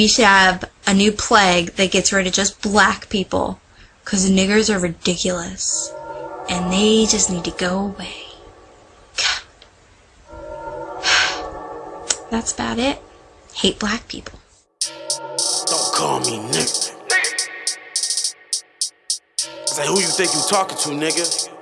we 0.00 0.08
should 0.08 0.24
have 0.24 0.64
a 0.86 0.94
new 0.94 1.12
plague 1.12 1.72
that 1.72 1.90
gets 1.90 2.10
rid 2.10 2.26
of 2.26 2.32
just 2.32 2.62
black 2.62 3.10
people. 3.10 3.60
Because 4.02 4.30
niggers 4.30 4.74
are 4.74 4.78
ridiculous. 4.78 5.92
And 6.48 6.72
they 6.72 7.04
just 7.04 7.30
need 7.30 7.44
to 7.44 7.50
go 7.50 7.80
away. 7.80 8.24
That's 12.30 12.54
about 12.54 12.78
it. 12.78 12.98
Hate 13.52 13.78
black 13.78 14.08
people. 14.08 14.38
Don't 15.66 15.94
call 15.94 16.20
me 16.20 16.38
nigga. 16.48 16.96
Say 19.66 19.86
who 19.86 20.00
you 20.00 20.06
think 20.06 20.32
you 20.32 20.40
talking 20.48 20.78
to, 20.78 20.88
nigga? 20.96 21.59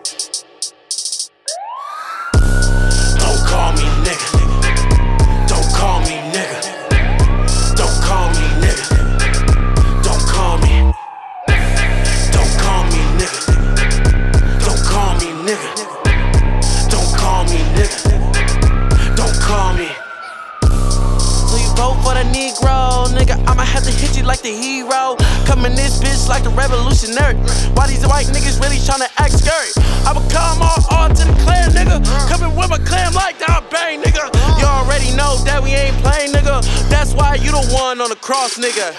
Vote 21.79 21.95
for 22.03 22.13
the 22.19 22.27
Negro, 22.35 23.07
nigga. 23.15 23.39
I'ma 23.47 23.63
have 23.63 23.85
to 23.85 23.95
hit 23.95 24.19
you 24.19 24.25
like 24.25 24.43
the 24.43 24.51
hero. 24.51 25.15
Coming 25.47 25.79
this 25.79 26.03
bitch 26.03 26.29
like 26.29 26.43
the 26.43 26.51
revolutionary. 26.51 27.39
Why 27.79 27.87
these 27.87 28.05
white 28.05 28.27
niggas 28.27 28.59
really 28.59 28.83
tryna 28.83 29.07
act 29.17 29.39
scary? 29.39 29.71
I'ma 30.03 30.27
come 30.29 30.59
all, 30.61 30.83
all 30.91 31.09
to 31.09 31.23
the 31.23 31.37
clan, 31.47 31.71
nigga. 31.71 32.03
Coming 32.29 32.57
with 32.59 32.69
my 32.69 32.79
clan 32.79 33.15
like 33.15 33.39
that 33.39 33.71
bang, 33.71 34.03
nigga. 34.03 34.27
You 34.59 34.67
already 34.67 35.15
know 35.15 35.39
that 35.47 35.63
we 35.63 35.71
ain't 35.71 35.97
playing, 36.03 36.33
nigga. 36.33 36.67
That's 36.91 37.15
why 37.15 37.37
you 37.37 37.53
the 37.53 37.63
one 37.71 38.01
on 38.01 38.11
the 38.11 38.17
cross, 38.17 38.59
nigga. 38.59 38.91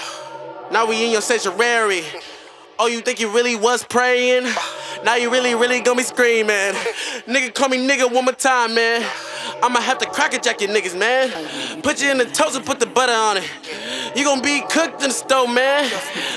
Now 0.72 0.88
we 0.88 1.04
in 1.04 1.12
your 1.12 1.22
sanctuary. 1.22 2.04
Oh, 2.80 2.88
you 2.88 3.02
think 3.02 3.20
you 3.20 3.30
really 3.30 3.58
was 3.58 3.84
praying? 3.84 4.48
Now 5.04 5.16
you 5.16 5.30
really, 5.30 5.54
really 5.54 5.82
gonna 5.82 5.98
be 5.98 6.04
screaming. 6.04 6.74
Nigga, 7.28 7.54
call 7.54 7.68
me 7.68 7.78
nigga 7.86 8.10
one 8.10 8.24
more 8.24 8.34
time, 8.34 8.74
man. 8.74 9.06
I'ma 9.62 9.82
have 9.82 9.98
to 10.00 10.06
crack 10.06 10.34
a 10.34 10.40
jack 10.40 10.62
you 10.62 10.68
niggas, 10.68 10.98
man. 10.98 11.82
Put 11.82 12.02
you 12.02 12.10
in 12.12 12.18
the 12.18 12.26
toast 12.26 12.56
and 12.56 12.66
put 12.66 12.80
the 12.80 12.86
butter 12.86 13.14
on 13.14 13.38
it. 13.38 13.44
You 14.16 14.24
gonna 14.24 14.42
be 14.42 14.62
cooked 14.70 15.02
in 15.04 15.10
the 15.10 15.14
stove, 15.14 15.54
man. 15.54 15.92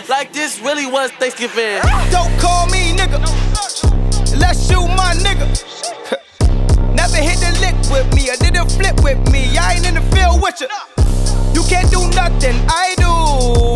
Like 0.08 0.32
this 0.32 0.60
really 0.60 0.86
was 0.86 1.10
Thanksgiving. 1.12 1.80
Don't 2.10 2.32
call 2.40 2.66
me 2.66 2.92
nigga. 2.96 3.18
Unless 4.32 4.70
you 4.70 4.80
my 4.88 5.14
nigga. 5.22 5.46
Never 6.94 7.16
hit 7.16 7.38
the 7.38 7.56
lick 7.60 7.76
with 7.90 8.12
me, 8.14 8.30
I 8.30 8.36
didn't 8.36 8.70
flip 8.70 9.02
with 9.02 9.30
me. 9.32 9.56
I 9.56 9.74
ain't 9.74 9.86
in 9.86 9.94
the 9.94 10.02
field 10.14 10.42
with 10.42 10.60
you. 10.60 10.68
You 11.54 11.62
can't 11.68 11.90
do 11.90 12.08
nothing, 12.10 12.56
I 12.68 12.94
do. 12.96 13.71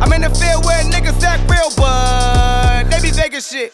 I'm 0.00 0.12
in 0.12 0.20
the 0.22 0.30
field 0.30 0.64
where 0.64 0.82
niggas 0.84 1.22
act 1.22 1.50
real, 1.50 1.70
but 1.76 2.84
they 2.90 3.00
be 3.00 3.10
faking 3.10 3.40
shit. 3.40 3.72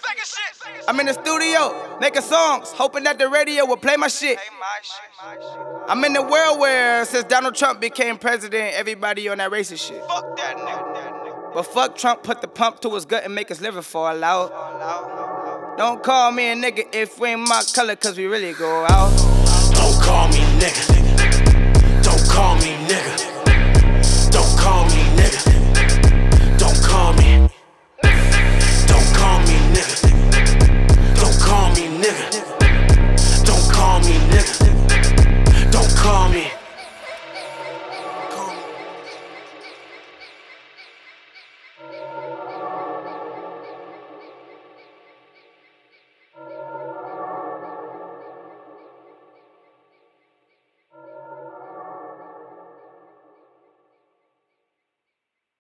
I'm 0.89 0.99
in 1.01 1.07
the 1.07 1.13
studio 1.13 1.99
making 2.01 2.23
songs, 2.23 2.71
hoping 2.71 3.05
that 3.05 3.19
the 3.19 3.29
radio 3.29 3.67
will 3.67 3.77
play 3.77 3.97
my 3.97 4.09
shit. 4.09 4.39
I'm 5.89 6.03
in 6.05 6.13
the 6.13 6.23
world 6.23 6.59
where 6.61 7.05
since 7.05 7.25
Donald 7.25 7.55
Trump 7.55 7.81
became 7.81 8.17
president, 8.19 8.75
everybody 8.75 9.29
on 9.29 9.39
that 9.39 9.51
racist 9.51 9.87
shit. 9.89 10.03
Fuck 10.07 10.37
that 10.39 10.57
nigga. 10.57 11.55
But 11.55 11.65
fuck 11.65 11.97
Trump, 11.97 12.23
put 12.23 12.41
the 12.41 12.49
pump 12.49 12.81
to 12.81 12.95
his 12.95 13.05
gut 13.05 13.25
and 13.25 13.35
make 13.35 13.49
his 13.49 13.61
liver 13.61 13.83
fall 13.83 14.25
out. 14.25 15.77
Don't 15.77 16.03
call 16.03 16.33
me 16.33 16.51
a 16.51 16.57
nigga 16.57 16.87
if 16.95 17.19
we 17.19 17.31
ain't 17.31 17.41
my 17.41 17.63
color, 17.75 17.97
cause 17.97 18.17
we 18.17 18.27
really 18.27 18.55
go 18.55 18.87
out. 18.89 19.11
Don't 19.75 20.03
call 20.03 20.29
me 20.29 20.39
nigga. 20.59 22.03
Don't 22.03 22.29
call 22.31 22.57
me 22.57 22.73
nigga. 22.89 23.32